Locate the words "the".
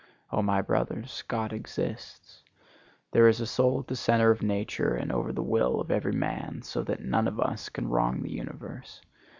3.87-3.95, 5.31-5.43, 8.23-8.31